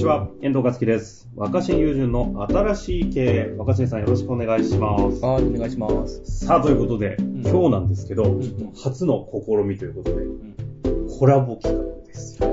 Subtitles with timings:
[0.00, 1.28] ちは、遠藤和樹です。
[1.36, 5.22] 若新友人の新しい経営、若新さんよろしくお願いします。
[5.22, 6.46] はい、お願いします。
[6.46, 12.48] さあ、ということで、ん今日なんですけど、ん初の試みということで、んコラボ企画ですよ。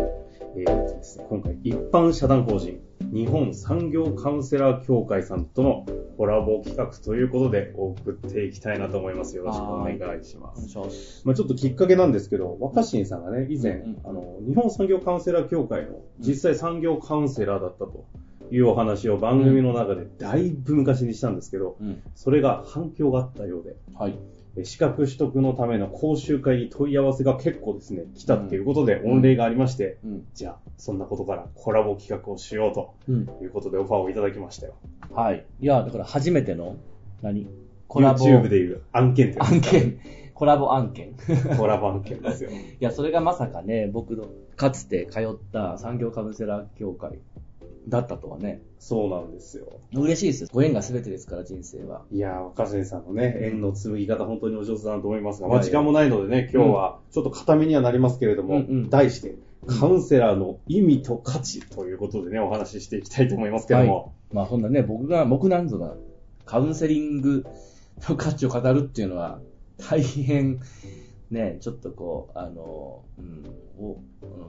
[0.58, 2.82] えーとですね、今回、一般社団法人、
[3.14, 5.86] 日本産業カウンセラー協会さんとの
[6.18, 9.38] コラボ企画ということで、送っていきたいなと思います。
[9.38, 11.22] よろしくお願いします。
[11.26, 18.08] まあ、ちょっときっかけなんですけど、若新さんがね、以前、うんあの、日本産業カウンセラー協会の実際産業カウンセラーだったと
[18.52, 22.02] いうお話を番組の中でだいぶ昔にしたんですけど、うん。
[22.16, 24.18] それが反響があったようで、はい。
[24.58, 30.28] え資格取得のための講習会に問い合わせが結構ですね、来たっていうことでうん御礼がありまして、うん。
[30.34, 33.30] じゃあ、そんなことからコラボ企画をしようとうん。
[33.42, 34.74] いうことでオファーをいただきましたよ。
[35.14, 35.46] はい。
[35.60, 36.78] いや、だから初めての、
[37.22, 37.48] 何？
[37.88, 40.00] コラボ YouTube でいう案件って案件。
[40.34, 41.10] コラボ案件。
[41.10, 42.52] いコラボ案件ですよ。
[42.80, 47.20] や、それがまさかね、僕のかつて通った産業カウンセラー協会
[47.88, 48.62] だったとはね。
[48.78, 49.80] そうなんですよ。
[49.94, 50.50] 嬉しいですよ。
[50.52, 52.04] ご縁が全てですから、人生は。
[52.12, 59.36] いやー、若新さんのね、縁の紡ぎ方、本当にお上手だなと思いますが、まあ時間もないのでね、今日はちょっと固めにはなりますけれども、題して、
[59.68, 65.96] カウンセラーの意味と価値ということでね、お話ししていきたいと思いますけども、まあ、そんなね、僕が、僕なんぞが
[66.46, 67.46] カウンセリング
[68.10, 69.40] の価値を語るっていうのは、
[69.78, 70.60] 大変、
[71.30, 74.02] ね、ちょっとこう、あの、うん、を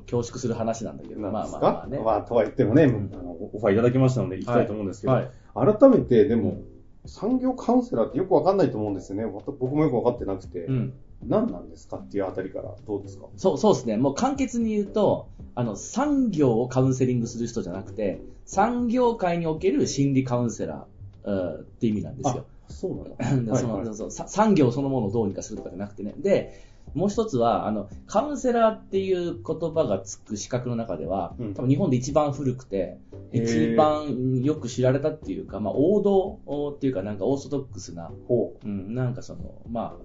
[0.06, 1.61] 恐縮する話なんだけど、まあなんですか？
[1.61, 1.98] まあまあね。
[1.98, 5.30] まあ、とは言ってもね、んあのオファーいただきましたので、行きたいと思うんですけど、はい。
[5.55, 6.62] 改めて、でも、
[7.06, 9.27] 産業カウンセラーってよくわかんないと思うんですよね。
[9.27, 10.94] 僕もよくわかってなくて、うん。
[11.27, 13.27] 何なんですかっていうあたりからどうですか？
[13.36, 13.97] そう、そうですね。
[13.97, 22.44] もう簡潔に言うと、あの、産業をカウンセリングする人じゃなくて、産業界における心理カウンセラーうんって意味なんですよ。
[22.69, 23.52] そうなんだ。
[23.55, 26.14] でそのはいはいそうさ産業そのものをどうにかするとかじゃなくてね。
[26.19, 26.52] で、
[26.94, 29.42] もう一つは、あの、カウンセラーっていう言
[29.74, 32.98] 葉がつく資格の中では、うん多分日本で一番古くて、
[33.33, 36.39] 一番よく知られたっていうか、まあ、王道
[36.74, 40.02] っていうか、なんかオーソドックスな、ほうん、なんかその、まあ、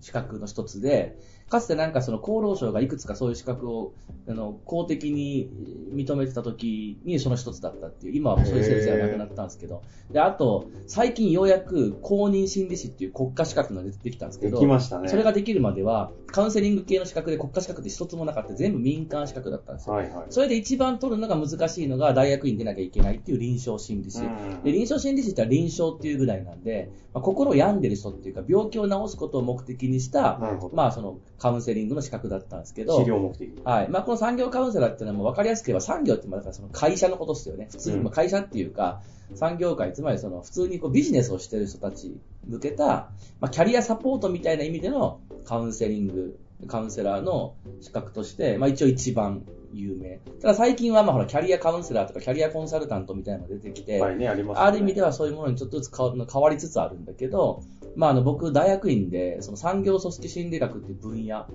[0.00, 1.18] 資格の一つで、
[1.48, 3.92] かつてなんかその厚労省がいくつかそういう資格を
[4.28, 5.48] あの公的に
[5.92, 15.08] 認めてた時にその一つだったっていう、今はそういう先生はなくなったんですけど、で、あと、最近ようやく公認心理師っていう国家資格が出てきたんですけど、きましたね。
[15.08, 19.94] それができるまでは、カウンセリング系の資格で国家資格って一つもなかった全部民間資格だったんですよ。
[19.94, 20.26] はいはい。
[20.30, 24.18] それで一番取るのが難しいのが大学院出なきゃいけないっていう臨床心理師。
[24.20, 30.38] うんで臨床心理師って臨床っていうぐらいなんで、まあ、心を病んでる人っていうか病気を治すことを目的にした。
[30.72, 33.50] まあそのカウンセリングの資格だったんですけ治ど、療目的。
[33.64, 33.88] はい。
[33.88, 37.68] まあこの産業カウンセラーっていうのはもう分かりやすく言えば産業ってまあだからその会社のことですよね。
[37.70, 39.02] 普通に、会社っていうか、
[39.34, 43.10] 産業界、つまりその普通にこうビジネスをしてる人たち向けた、
[43.40, 50.20] まあキャリアサポートみたいな意味でのカウンセリング、カウンセラーの資格として、まあ一応一番有名。
[50.40, 54.66] ただ最近はまあほらキャリアカウンセラーとかキャリアコンサルタントみたいなのが出てきて、はいね、あります、ね。
[54.66, 57.62] ある意味ではそういうものにちょっとずつ変わ変わりつつあるんだけど、
[57.96, 61.46] まあ、あの僕、大学院でその産業組織心理学っていう分野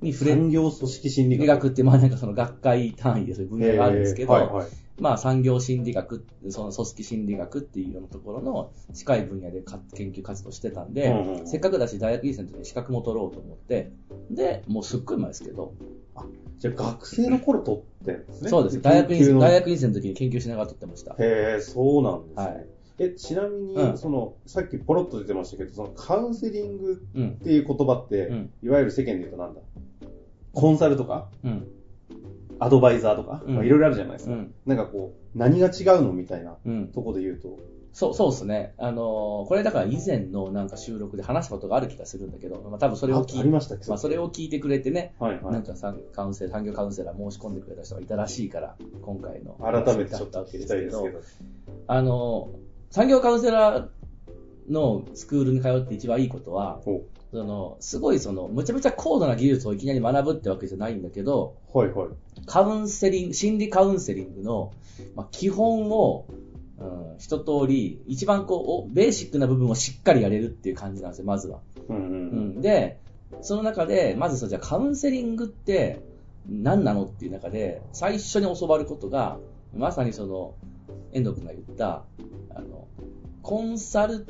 [0.00, 4.66] に触れ産業組織心理学って、まあなんかその学会単位でそういう分野があるんですけど、はいはい。
[5.00, 13.92] まあ産業心理学、その組織心理学っていうようなところの近い分野でか研究活動してたんで、うんうんせっかくだし大学院生の時に資格も取ろうと思って、
[14.30, 15.74] で、もうすっごい前ですけど、
[16.58, 18.50] じゃあ学生の頃取ってんですね。
[18.50, 18.82] そうです。
[18.82, 21.12] 大学院生、大学院生の時に研究しながら取ってました。
[21.12, 22.44] へえ、そうなんですね。
[22.44, 22.66] はい
[23.00, 27.32] え、ちなみに、うんその、さっきポロッと出てましたけど、そのカウンセリングうんっ。
[27.34, 29.60] ていう言葉って、うんいわゆる世間で言うとなんだ？
[30.52, 31.68] コンサルとか、うん。
[32.60, 34.32] アドバイザーとか、うんまあいろいろあるじゃないですか。
[34.32, 34.54] うん。
[34.66, 36.88] なんかこう、何が違うのみたいなうん。
[36.88, 37.56] とこで言うと、
[37.92, 38.74] そう、そうですね。
[38.78, 43.88] あのーこれだから以前のなんか収録で話したことがある気がするんだけど、まあ多分それを聞いあありましたっけ？
[43.88, 45.52] まあそれを聞いてくれてね、はいはい。
[45.52, 49.54] なんかさカウンセラー、産業カウンセラー申し込んでくれた人がいたらしいから、今回の。
[49.54, 51.78] 改めてちょっとだったわけ聞きですけどたいですけど。
[51.86, 62.08] あのー産業カウンセラーのスクールに通って一番いいことは、ほその、すごいその、むちゃむちゃ高度な技術をいきなり学ぶってわけじゃないんだけど、うはいはい。
[62.46, 64.72] カウンセリング、心理カウンセリングの、
[65.14, 66.26] まあ、基本を、
[66.78, 71.60] うん、一通り、一番こう、おベーシックな部分をしっかりやれるっていう感じなんですよ、まずは。
[71.88, 72.58] うんうんううん。
[72.58, 72.98] ん、で、
[73.42, 76.00] その中で、まずそう、じゃあカウンセリングって
[76.48, 79.38] 何なのっていう中で、最初に教わることが、
[79.76, 80.54] まさにその、
[81.12, 82.04] 遠藤君が言った、
[82.54, 82.86] あの、
[83.42, 84.26] コンサル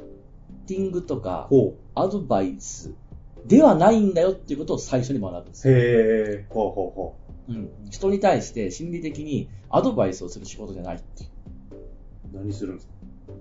[0.69, 2.95] ティングとか、ほアドバイス
[3.47, 5.69] ではないんだよっていうことを最初に学ぶんです。
[5.69, 5.73] へ
[6.43, 7.15] え、ほうほうほ
[7.49, 11.31] うん、人に対して心理的にアドバイスをする仕事じゃないっていう。
[12.35, 12.37] う。
[12.37, 12.93] 何するんですか？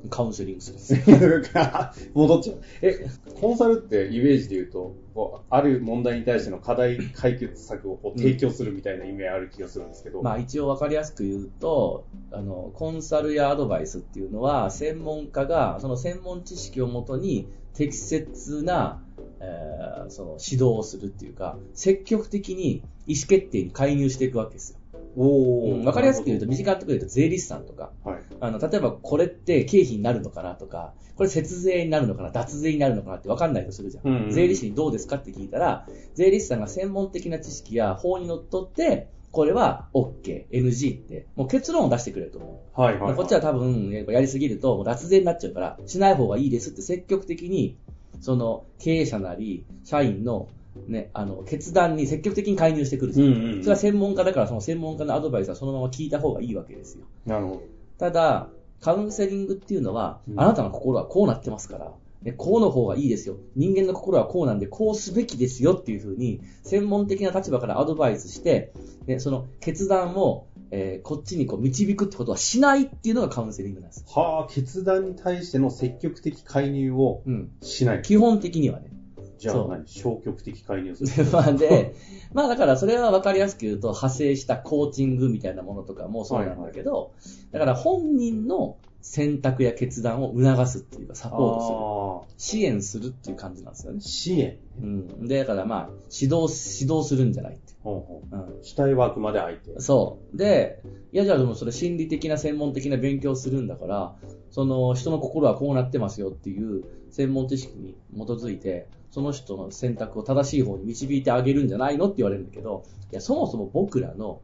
[0.10, 1.44] カウンセリングする。
[2.14, 2.58] 戻っちゃう。
[2.82, 3.08] え、
[3.40, 10.22] コンサルってイメージで言うと、こうある問題に対しての課題解決策をこう提供するみたいな意味ある気がするんですけど。
[10.22, 19.04] まあ一応わかりやすく言うと、あの、コンサルやアドバイスっていうのは、専門家がその専門知識をもとに適切な、
[19.40, 24.77] えーその指導をするっていうか、積極的に意思決定に介入していくわけですよ。
[25.18, 28.20] おうんわかりやすく言うと、短く言うと税理士さんとか、はい。
[28.40, 34.08] あの、例えばこれって経費になるのかなとか、これ節税になるのかな、脱税になるのかなって分かんないとするじゃん。
[34.08, 42.82] うんうん税理士にどうですかって聞いたら、税理士さんが専門的な知識や法にのっとって、これは OK、NG って、もう結論を出してくれると思う。
[42.82, 43.16] はいはい、はい。
[43.16, 47.78] こっちは多分、ややりすぎると、脱税になっちゃうから、しない方がいいですって積極的に、
[48.22, 50.50] その、経営者なり、社員の、
[50.88, 57.06] ね、あの、決断に積極的に介入してくるうんうんうんそれは専門家だから、その専門家のアドバイスはそのまま聞いた方がいいわけですよ。
[57.26, 57.62] なるほど。
[57.98, 61.92] ただ、カウンセリングっていうのは、うんあなたの心はこうなってますから、
[62.24, 63.38] ねこうの方がいいですよ。
[63.56, 68.74] 人間の心はこうなんで、こうすべきですよっていうふうに、専門的な立場からアドバイスして、
[69.06, 74.04] ね、その決断を、えーこっちにこう導くってことはしないっていうのがカウンセリングなんです。
[74.10, 77.52] はあ、決断に対しての積極的介入をうん。
[77.62, 78.02] しない。
[78.02, 78.92] 基本的にはね。
[79.38, 79.88] じゃあ何？
[79.88, 81.26] 消極的介入する？
[81.32, 81.96] まあで、
[82.34, 87.14] まあだからそれは分かりやすく言うと派生したコーチングみたいなものとかもそうなんだけど、
[87.52, 91.78] だから本人の選択や決断を促すっていうかサポートする。
[91.78, 91.98] あ
[92.38, 94.02] 支援するっていう感じなんですよねー。
[94.02, 94.58] 支援？
[94.82, 95.28] うん。
[95.28, 96.48] で、だからまあ、指導、
[96.82, 97.60] 指導するんじゃない。
[97.88, 99.72] ほうほうう主体はあくまで相手。
[99.72, 99.82] ん。
[99.82, 100.38] そう。
[100.38, 100.82] で、
[101.14, 104.16] いやじゃあでもそれ心理的な専門的な勉強をするんだから、
[104.52, 114.42] その人の心はこうなってますよっていう専門知識に基づいて、その人の選択を正しい方に導いてあげるんじゃないのって言われるんだけど、いや、そもそも僕らの、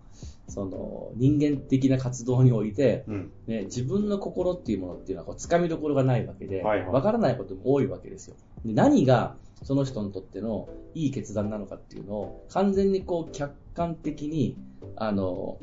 [0.48, 3.32] その人間的な活動において、うん。
[3.48, 8.36] ね、自分の心っていうものっていうのはこう掴みどころがないわけで、わ、はいはいからないことも多いわけですよ。
[8.64, 14.58] で何がその人にとってのいい決断なのかっていうのを完全にこう客観的に、
[14.96, 15.58] あの、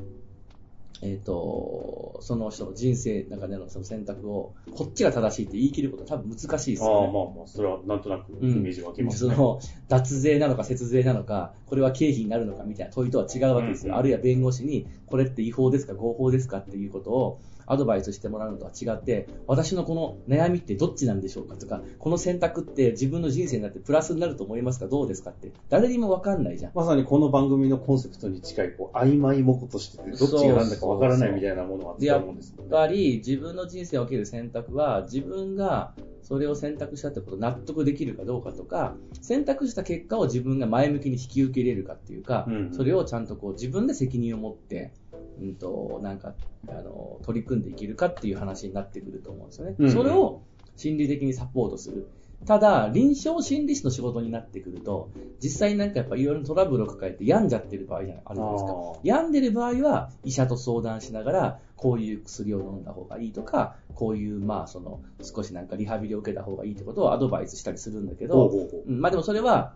[1.02, 7.12] えっ、と、その人の人生の中でのその選択を、こっちが正しいって言い切ることは多分難しいですああ、よね。
[7.12, 9.34] まあまあ、それはなんとなくイうんメージ湧きますね。
[9.34, 13.94] その、脱税なのか節税なのか、これは経費になるのかみたいな問いとは違うわけですよ。
[13.94, 24.86] うんあるいは弁護士に、これって違法ですか合法ですかっていうことをアドバイスしてもらうのとは違って、私のこの悩みってどっちなんでしょうかとか、この選択って自分の人生になってプラスになると思いますか？
[24.86, 26.72] どうですかって、誰にもわかんないじゃん。
[26.74, 32.54] まさにこの番組のコンセプトに近い、こう、曖昧模糊としてて、どっちが何だかわからないみたいなものは使うもんです。
[32.58, 44.92] やっぱり自分の人生における選択は自分がそれを選択したってことを納得できるかどうかとか選択した結果を自分が前向きに引き受け入れるかっていうか、うんそれをちゃんとこう自分で責任を持って、
[45.40, 46.34] うん、となんか
[46.68, 49.74] あの取り組んでいけるかっていう話になってくると思うんですよね。
[49.78, 50.42] うんうんそれを
[50.76, 52.08] 心理的にサポートする。
[52.46, 55.10] ただ、臨床心理士の仕事になってくると、
[55.42, 58.72] 実際になんかやっぱいろいろトラブルを抱えて病んじゃってる場合じゃないあるじゃないですか。
[59.02, 68.90] 病んでる場合は医者と相談しながら、こういう薬を飲んだ方がいいとか、こういう、まあ、その、少しなんかリハビリを受けた方がいいってことをアドバイスしたりするんだけど、ほうほうほう。
[68.90, 69.74] うんまあでもそれは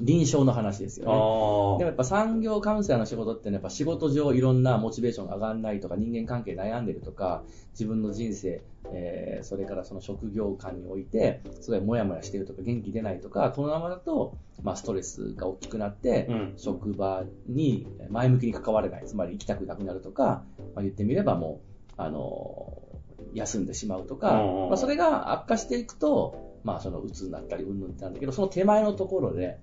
[0.00, 1.12] 臨床の話ですよね。
[1.12, 7.42] あでもやっぱ産業カウンセラーの仕事ってね、やっぱ仕事上いろんなモチベーションが上がらないとか、人間関係悩んでるとか、
[7.72, 8.62] 自分の人生、
[8.92, 16.52] えーそれからその職業観において、すごいモヤモヤしてるとか、元気出ないとか、このままだと、まあストレスが大きくなって、うん。
[16.56, 20.42] 職場に前向きに関われない、つまり行きたくなくなるとか、
[20.74, 22.86] まあ、言ってみればもう、あのー
[23.34, 24.32] 休んでしまうとか、
[24.68, 29.58] まあ、それが悪化していくと、まあ、その、うつになったり、うんぬんってなんだけど、その手前のところで、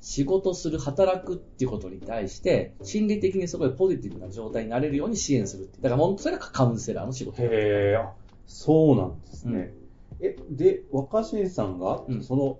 [0.00, 5.82] 仕事する、働くっていうことに対して、心理的にすごいポジティブな状態になれるように支援するっていう。
[5.82, 7.42] だからもう、それがカウンセラーの仕事。
[7.42, 8.12] へえ、あ、
[8.44, 9.72] そうなんですね。
[10.20, 12.58] え、で、若新さんが、うんその、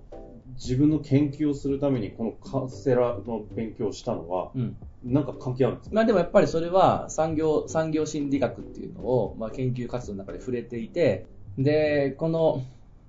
[0.55, 4.77] 自分の研究をするために、このカウンセラーの勉強をしたのは、うん。
[5.05, 5.95] なんか関係あるんですか？
[5.95, 11.27] まあでもやっぱりそれは産業、産業心理学っていうのを、まあ研究活動の中で触れていて、
[11.59, 12.63] で、この、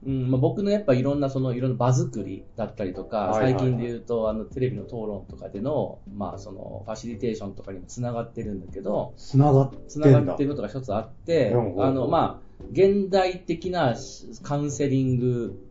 [0.05, 9.77] うんまあ、僕のやっぱいろんなそのいろんな場作りだったりとか、最近で言うとあのテレビの討論とかでの、まあそのファシリテーションとかにもつながってるんだけど、つながって。
[9.87, 13.95] つながってることが一つあって、うんあの、まあ、現代的な
[14.43, 15.66] カウンセリング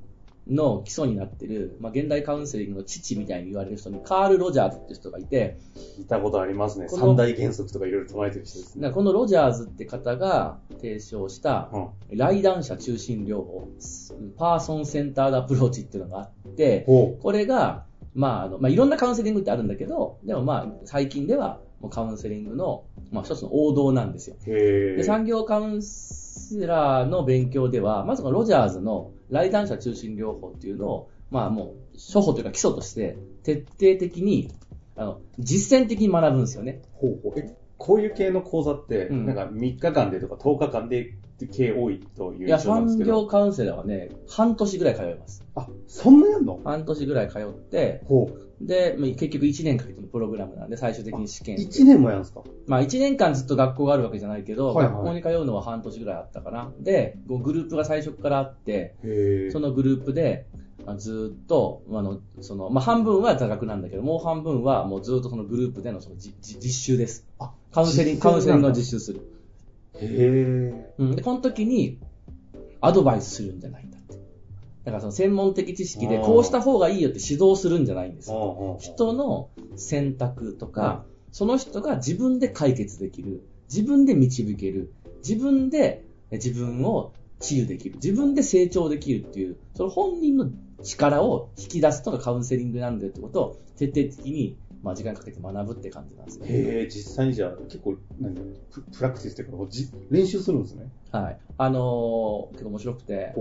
[0.48, 5.58] の基礎になってる、まあ、現代カウンセリングの父みたいに言われる人に、カール・ロジャーズって人がいて、
[5.98, 6.88] 聞いたことありますね。
[6.88, 8.90] 三大原則とかいろいろ唱えてる人ですね。
[8.90, 11.78] このロジャーズって方が提唱した、う
[12.14, 12.16] ん。
[12.16, 13.68] 来談者中心療法、
[14.36, 17.84] パーソンセンタードアプローチっていうのがあって、ほこれが、
[18.14, 21.60] まあ、あの、まあ、いろんなカウンセリングってあるんだけど、でもまあ、最近では、
[21.90, 24.36] カウンセリングの、まあ、一つの王道なんですよ。
[24.44, 34.50] で産業カウンセセラーの勉強では、まずこのロジャーズの来談者中心療法っていうのを、まあもう、処方というか基礎として、徹底的に、
[34.96, 36.82] あの、実践的に学ぶんですよね。
[36.92, 37.38] ほうほう。
[37.38, 41.14] え、こういう系の講座って、うんなんか3日間でとか10日間で
[41.52, 42.96] 系多いといういや、産。
[42.98, 45.44] 業カウンセラーはね、半年ぐらい通います。
[45.54, 46.60] あ、そんなやんの？
[46.64, 48.45] 半年ぐらい通って、ほう。
[48.60, 51.56] で、まあ結局1年かけてのプログラムなんで、最終的に試験。
[51.56, 52.42] 1年もやるんですか？
[52.66, 56.72] まあ1年間ずっと学校があるわけじゃないけど、はいはい学校に通うのは半年ぐらいあったかな。
[56.80, 60.46] で、グループが最初からあって、へそのグループで、
[60.86, 67.26] まあずーっと、あの、その、まあ、半分は座学なんだけど、もう半分はもうずーっとそのグループでのそのじじ実習です。
[67.38, 69.20] あカウンセリング、カウンセリングを実習する。
[70.00, 71.16] へうん。
[71.16, 71.98] で、この時に、
[72.80, 73.95] アドバイスするんじゃないんだ。
[74.86, 78.78] だからその専門的知識で、こうした方がいいよって指導するんじゃないんですよ。
[78.80, 90.50] ー人の選択とか、その人が自分で解決できる、自分で導ける、自分でえ自分を治癒できる、自分で成長できるっていう、その本人の
[90.82, 96.46] 力を引き出すのがカウンセリングなんだよってことを徹底的に、まあ、時間かけて学ぶって感じなんですね。
[96.48, 98.34] へえ、実際にじゃあ、結構、何
[98.70, 100.90] ププラクティスっていうか、じ練習するんですね。
[101.12, 101.38] はい。
[101.58, 103.34] あのー、結構面白くて、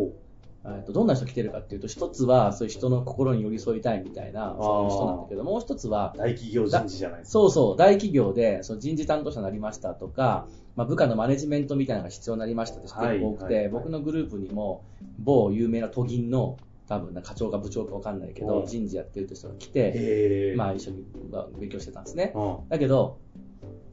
[0.85, 7.21] とどんな人来てるかっていうと、一つはそういう人の心に寄り添いたいみたいな、そういう人なんだけど、もう一つはう。、大企業人事じゃない。
[7.23, 14.83] そうそう、大企業でその人事担当者になりましたとか、まあ、部下のマネジメントみたいなのが必要になりましたって人結構多くて、僕のグループにも
[15.19, 16.57] 某有名な都銀の
[16.87, 20.53] 多分な課長か部長かわかんないけど、うん人事やってる人が来て。
[20.57, 22.33] まあ一緒にまあ勉強してたんですね。
[22.35, 23.17] うんだけど、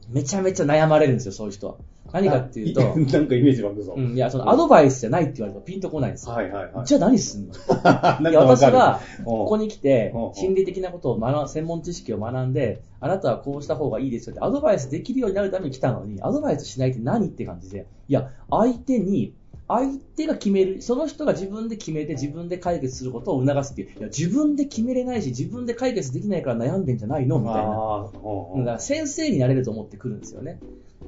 [0.09, 1.75] めちゃめちゃ悩まれるんですよ、そういう人は。
[2.13, 3.95] 何かっていうと、 なんかイメージ湧くぞ。
[3.97, 6.35] うん、いや、そのアドバイスじゃないって言われるとピンとこないんですよ。
[6.35, 6.85] はいはいはい。
[6.85, 7.53] じゃあ何すんの？
[8.29, 19.33] いや、私は、こここに来て心理的なことを学ん、専門知識を学んで、あなたはこうした方がいいですよってアドバイスできるようになるために来たのに、アドバイスしないって何って感じで、いや、相手に、
[19.67, 27.63] 相手が決める、その人が自分で決めて自分で解決することを促すっていう、いや、自分で決めれないし、自分で解決できないから悩んでんじゃないのみたいな。
[28.57, 30.59] だから先生になれると思ってくるんですよね。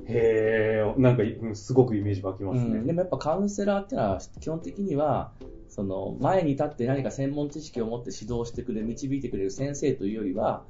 [0.07, 2.77] へえ、なんかうんすごくイメージ湧きますね。
[2.77, 5.31] うん、でもやっぱカウンセラーってのは基本的には
[5.67, 10.63] その前に立って何か専門知識を持って指導してくれる導いてくれる先生というよりは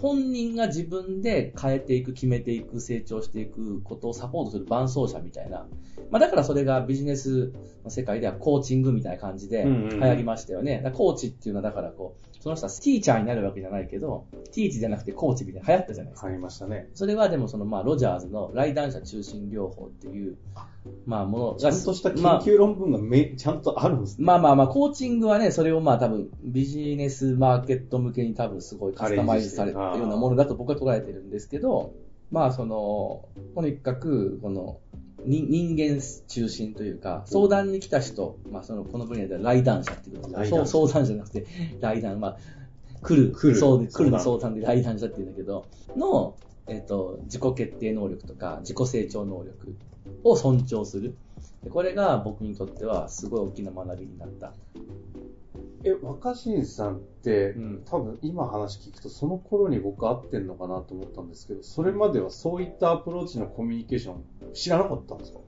[0.00, 5.66] 本人が自分で変えていく決めていく成長していくことをサポートする伴走者みたいな、
[6.10, 7.52] まあ、だからそれがビジネス
[7.84, 10.00] の世界ではコーチングみたいな感じでうんうん。
[10.00, 16.88] 流行りましたよね、だからコーチっていうのはだからこうその人はティーチャーになるわけじゃないけどティーチじゃなくてコーチみたいな流行ったじゃないですか入りましたね。
[16.94, 20.36] それはでもそのまあロジャーズの来談者中心療法っていう
[21.06, 24.24] まあものがちゃんとした研まあ究論文がめ、ちゃんとあるんですね。
[24.24, 31.92] まあまあまあ、コーチングはね、それをまあ多分ビジネスマーケット向けに多分すごいカスタマイズされたようなものだと僕は捉えてるんですけど、
[32.30, 34.87] まあその、とにかく、この、に
[35.24, 40.66] 人間中心というか、相談に来た人、まあその、この分野では来談者っていうこと来談者。
[40.66, 41.46] そう相談じゃなくて、
[41.80, 42.36] 来談、まあ、
[43.02, 43.58] 来る、来る。
[43.58, 49.76] そう来るの相相談で来談者っていうんだけど、の、えっ、と、自己決定能力とか、自己成長能力
[50.24, 51.16] を尊重する。
[51.62, 54.52] でこれが僕にとってはすごい大きな学びになった。
[55.84, 57.82] え、若新さんって、うん。
[57.84, 65.38] 多分今話聞くとその頃に僕会ってんのかなと思ったんですけど、それまではそういったアプローチのコミュニケーション知らなかったんですか？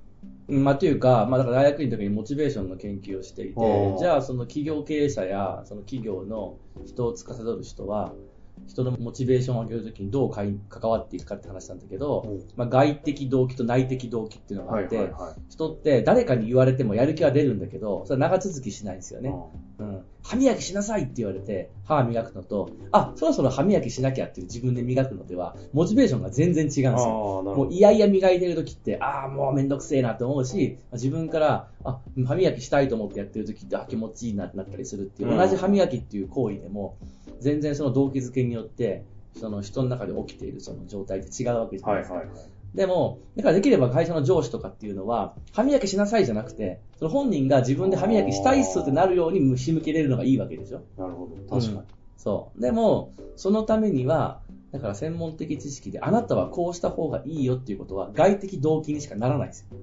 [0.49, 8.12] うんまあ、というか、まあ、だから大学院の時にモチベーションの研究をしていあてー、じゃあその企業経営者やその企業の人を司る人は、
[8.66, 12.49] 人のモチベーションを上げるときにどう関わっていくかって話なんだけど、うん。
[12.57, 19.33] まあ、外的動機と内的動機っていうのがあって、は人って誰かに言われてもやる気は出るんだけど、それは長続きしないんですよね。
[19.78, 27.43] うん、歯磨きしなさいって言われて歯磨くのと、あ、そろそろ歯磨きしなきゃっていう自分で磨くのでは、モチベーションが全然違うんですよ。
[27.43, 27.69] もど。
[27.69, 36.97] ういやいや磨いてる時って、ああ、もうめんどくせえなって思うし、自分から、あ、歯磨きしたいと思ってやってる時って、あ、気持ちいいなってなったりするっていう、うん同じ歯磨きっていう行為でも、
[37.41, 39.05] 全然その動機づけによって、
[39.39, 42.17] その人の中で起きているその状態って違うわけじゃないですか。
[42.17, 42.47] はいはいはい。
[42.75, 50.83] でも、だからできれば会社の上司とかっていうのは、歯磨きしなさいじゃなくて、その本人が自分で歯磨きしたいっすってなるように仕向けれるのがいいわけでしょ。
[50.97, 51.37] なるほど。
[51.49, 51.79] 確かに。
[51.79, 51.85] うん
[52.21, 52.61] そう。
[52.61, 59.79] でも、そのためには、だから専門的知識で、あなたはこうした方がいいよっていうことは、外的動機にしかならないんですよ。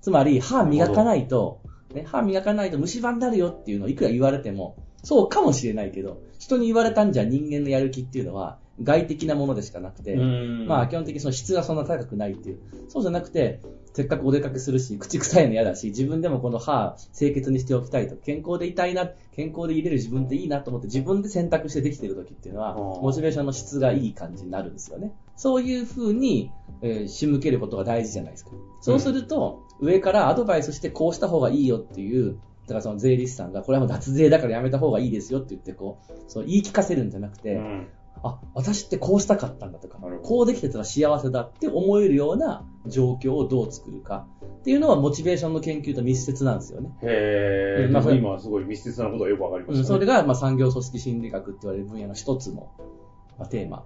[0.00, 1.60] つまり、歯磨かないと、
[1.94, 12.58] ね、歯磨かないと虫歯になるよっていうのをいくら言われても、そうかもしれないけど、人に言われたんじゃ人間のやる気っていうのは、外的なものでしかなくて、うんまあ基本的にその質がそんな高くないっていう。
[12.88, 13.60] そうじゃなくて、
[13.92, 25.12] せっかくお出かけするし、口臭いの嫌だし、自分でもこの歯清潔にしておきたいと、健康でいたいな、健康で入れる自分っていいなと思って自分で選択してできてる時っていうのは、うんモチベーションの質がいい感じになるんですよね。
[25.36, 26.50] そういう風に、
[26.82, 28.52] えー仕向けることが大事じゃないですか。
[28.80, 37.88] そうすると、上からアドバイスしてこうした方がいいよっていう、だからその税理士さんが、これはもう脱税だからやめた方がいいですよって言って、こう、そう言い聞かせるんじゃなくて、うん
[38.22, 44.26] あ、私ってこうしたかったんだとかこうできてたら幸せだって思えるような状況をどう作るか
[44.58, 46.90] っていうのはモチベーションの研究と密接なんですよね。
[47.02, 47.86] へー。
[47.86, 49.86] うんまあでも今はすごい密接なことがよくわかりました、ね。
[49.86, 52.70] それがまあ産業組織心理学って言われる分野の一つの
[53.38, 53.84] まあテーマ。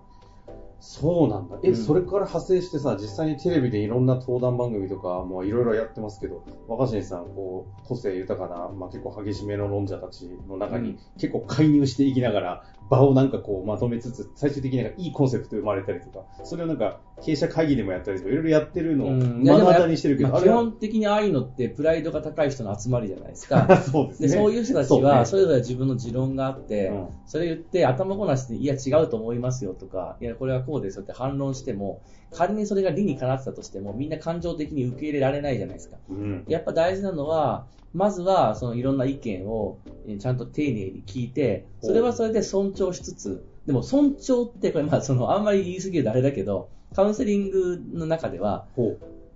[0.84, 1.58] そうなんだ。
[1.62, 23.76] え、うんそれから派生してさ、実際にテレビでいろんな登壇番組とか、もういろいろやってますけど、若新さん、こう、個性豊かな、まあ結構激しめの論者たちの中に、うん結構介入していきながら、場をなんかこうまとめつつ、最終的にいいコンセプト生まれたりとか、それをなんか経営者会議でもやったりとか、いろいろやってるのをうん目の当たりにしてるけど、まあ基本的にああいうのってプライドが高い人の集まりじゃないですか。
[23.80, 24.28] そうですね。
[24.28, 35.96] でそういう人たちはそれぞれ自分の持論があって、うんそれ言って頭ごなしで、いや違うと思いますよとか、いやこれはこうですよって反論しても、仮にそれが理にかなってたとしても、みんな感情的に受け入れられないじゃないですか。
[36.10, 36.44] うん。
[36.48, 48.66] やっぱ大事なのは、まずはそのいろんな意見をえーちゃんと丁寧に聞いて、それはそれで尊重しつつ、でも尊重ってこれまあそのあんまり言い過ぎるとあれだけど、カウンセリングの中では。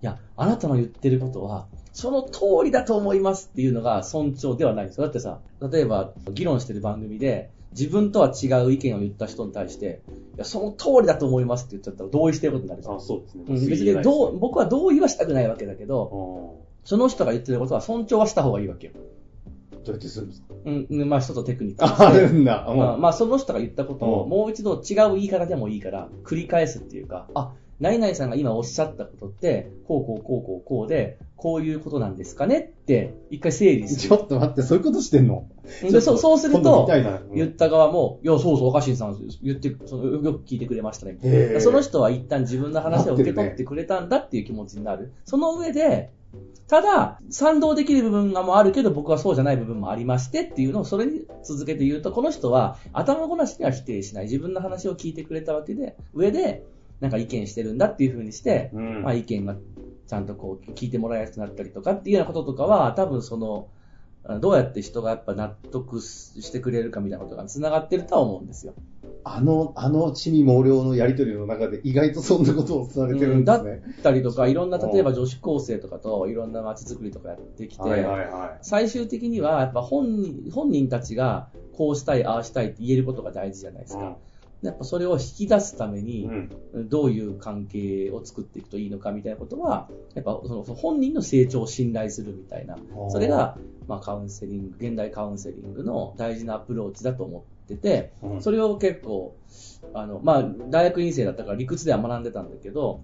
[0.03, 5.05] いや、あなたの言ってることは、その通りだと思いますっていうのが尊重ではないんですよ。
[5.05, 5.41] だってさ、
[5.73, 10.03] 例えば議論してる番組で、自分とは違う意見を言った人に対して、
[10.37, 13.45] いや、その通りだと思いますって言っちゃったら同意してることになるじゃんあ、そうですね。
[13.49, 18.93] うん別にどう、僕は同意はしたくないわけだけど、うその人が言ってることは尊重はした方がいいわけよ。
[19.93, 20.55] んどうやってするんですか？
[20.65, 22.35] うん、うんまあ一つのテクニックとしあ、あるて。
[22.35, 22.67] んだ。
[22.77, 34.15] まあ、まあその人が言ったことをうんもう一度違う言い方でもいいから繰り返すっていうか、あ、何々さんが今おっしゃったことって、こうこうこうこうこうで、こういうことなんですかねって、一回整理すちる。
[34.17, 35.47] ょっと待って、そういうことしてんの？
[35.83, 36.89] でそうそうすると
[37.35, 41.61] 言った側も、いや、そうそう、若新さん、言って、そのよく聞いてくれましたね。
[41.61, 45.13] その人は一旦自分の話を受け取ってくれたんだっていう気持ちになる。
[45.27, 46.11] その上で、
[46.69, 54.25] ただ、賛同できる部分がもあるけど、僕はそうじゃない部分もありましてっていうのを、それに続けて言うと、この人は頭ごなしには否定しない。
[54.25, 56.65] 自分の話を聞いてくれたわけで、上で、
[57.01, 59.55] なんか意見してるんだっていう風にして、うんまあ意見が
[60.07, 63.86] ちゃんとこう聞いてもらいやすくなったりとかっていうようなこととかは、多分その、あ
[64.41, 68.75] どうやって人がやっぱ納得してくれるかみたいなことが繋がってるとは思うんですよ。
[69.29, 73.71] あの、あの、地味猛量のやりとりの中で意外とそんなことを伝えてるんですね。
[73.71, 83.89] だったりとか、いろんな、例えば女子高生とかといろんな街づくりとかやってきて、はいはいは最終的にはやっぱ本人本人たちがこうしたい、ああしたいって言えることが大事じゃないでい。
[83.89, 84.17] すか。
[84.63, 86.27] やっぱそれを引き出すために
[86.73, 86.89] う、ん。
[86.89, 92.77] どういう関係を作っていくといいのかみたいなことは、やっぱその本人の成長を信頼するみたいな、
[93.09, 99.37] それが、まあ、カウンセリング、現代カウンセリングの大事なアプローチだと思ってて、うん、それを結構、
[99.95, 103.01] あの、まあ、大学院生だったから理屈では学んでたんだけど、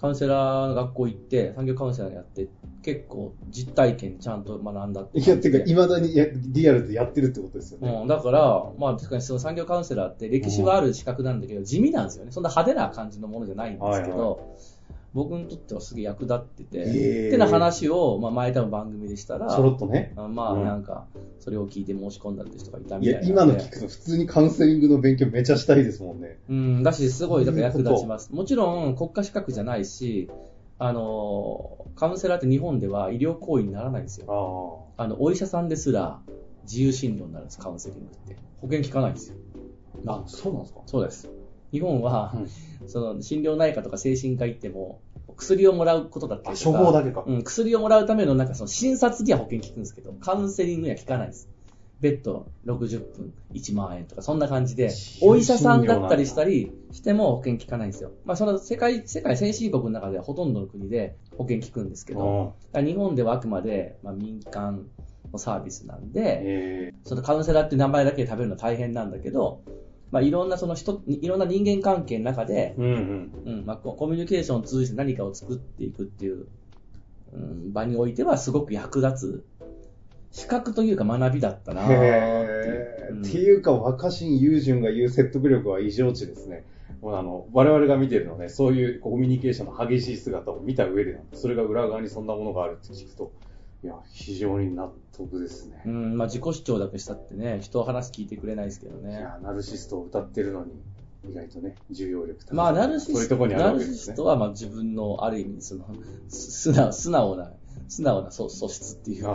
[0.00, 2.48] カウンセラーの学校行って、産業カウンセラーやって、
[2.82, 8.00] 結構実体験ちゃんと学んだっていや、てか、未だにやリアルでやってるってことですよね。
[8.02, 12.30] うん、だから、まあ、確かにその産業カウンセラーって歴史はある資格なんだけど、地味なんですよね。
[12.30, 14.75] そんな派手な感じのものじゃないんですけど、はい
[15.16, 20.12] 僕にとってはすげえ役立ってて、へーってな話を、まあ、前多分番組でしたら、ちょろっとね。
[20.14, 21.06] あまあ、うんなんか、
[21.40, 26.38] それを聞いて申し込んだって人がいたいや、みたいな今ので聞くと普通にカウンセリングの勉強めちゃしたいですもんね。
[26.50, 28.30] うん、だし、すごい、だから役立ちます。
[28.34, 30.30] もちろん、国家資格じゃないし、
[30.78, 34.86] あの、カウンセラーって日本では医療行為にならないんですよ。
[34.98, 36.20] ああの、お医者さんですら
[36.64, 38.36] 自由診療になるんです、カウンセリングって。
[38.60, 39.36] 保険効かないんですよ。
[40.06, 40.16] あ。
[40.16, 41.30] あ、そうなんですかそうです。
[41.72, 42.48] 日本は、うん
[42.88, 45.00] その、心療内科とか精神科行っても、
[45.36, 47.24] 薬をもらうことだったあ、りとか、処方だけか。
[47.26, 51.48] うん、薬をもらうための、なんかその診察には保険効くんですけど、カウンセリングには効かないです。
[52.00, 54.90] ベッド60分1万円とか、そんな感じで
[55.22, 58.12] お医者さんだったりしたりしても保険効かないんですよ。
[58.24, 64.86] まあ、その世界、世界先進国の中ではほとんどの国で保険効くんですけど、日本ではあくまで、まあ、民間
[65.32, 69.62] のサービスなんで、えそのカウンセラーって名前だけで食べるのは大変なんだけど、
[70.10, 73.58] まあ、いろんなその人、いろんな人間関係の中で、ー、うんうん。
[73.58, 76.46] うんまあ、ココミュニケーションを通じて何かを作っていくっていう、
[77.32, 79.44] うん、場においてはすごく役立つ
[80.30, 86.64] 資格というか学びだったなーっていうっていうか、若新雄純が言う説得力は異常値ですね。
[87.00, 93.32] もうあの我々が見てるのね、そういうコミュニケーションの激しい姿を見た上で、それが裏側にそんなものがあるって聞くと、
[93.86, 95.80] いや、非常に納得ですね。
[95.86, 99.10] うんまあ、自己主張だけしたってね、人を話聞いてくれないですけどね。
[99.10, 100.72] いや、ナルシストを歌ってるのに、
[101.30, 103.80] 意外とね、重要力高いまあ、ナルシそういうナル。
[103.80, 105.86] シストは、まあ、自分の、ある意味、その、
[106.28, 107.52] 素直、素直な、
[107.86, 109.34] 素直な素素質っていうか、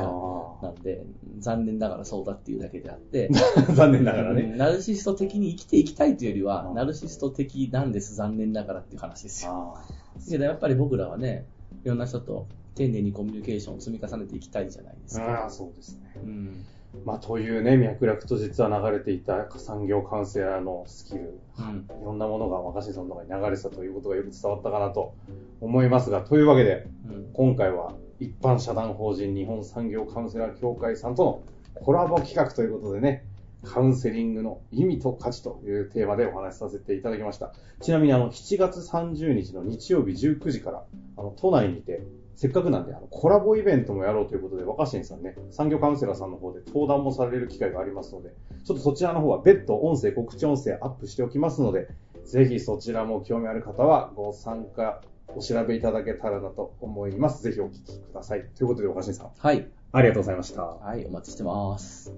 [0.61, 1.05] あなんで、
[1.37, 3.61] 残念ながらそうだっていうだけであって、あ。
[3.71, 4.41] 残念ながらね。
[4.41, 9.77] うんナルシスト的に生きていきたいというよりはう、んナルシスト的なんです、残念ながらっていう話ですよ。
[9.77, 11.45] あけどやっぱり僕らはね、
[11.83, 15.31] いろんな人と丁寧にコミュニケーションを積み重ねていきたいじゃないですあか。
[15.43, 16.13] ああ、そうですね。
[16.15, 16.65] うん。
[17.05, 22.01] まあ、というね、脈絡と実は流れていた産業カウンセラーのスキル、うん。
[22.01, 25.13] いろんなものが若新さんの中に流れてたということがよく伝わったかなと
[25.60, 27.29] 思いますが、というわけで、うん。
[27.34, 31.43] 今回は一般社団法人日本産業カウンセラー協会さんとの
[31.81, 33.23] コラボ企画ということでね、
[33.63, 37.53] カウンセリングの意味と価値というテーマでお話しさせていただきました。
[37.79, 40.84] ちなみにあの、7月30日の日曜日19時から、
[41.17, 42.01] あの、都内にて、
[42.41, 48.34] せっかくなんで、あの、コラボイベントもやろうということで、若新さんね、産業カウンセラーさんの方で登壇もされる機会がありますので、
[48.65, 51.88] ちょっとそちらの方は別途音声、告知音声アップしておきますので、
[52.25, 57.43] ぜひそちらも興味ある方はご参加、お調べいただけたらなと思います。
[57.43, 58.49] ぜひお聞きください。
[58.58, 59.67] ということで、若新さん、はい。
[59.91, 60.63] ありがとうございました。
[60.63, 62.12] はい、お待ちしてます。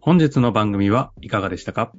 [0.00, 1.90] 本日の番組はいかがでしたか？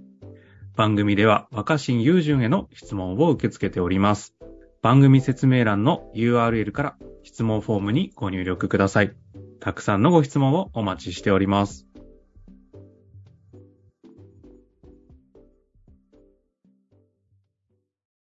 [0.78, 4.38] 番組では若新雄純への質問を受け付けております。
[4.82, 9.13] 番組説明欄の URL から質問フォームにご入力ください。
[9.60, 11.88] たくさんのご質問をお待ちしております。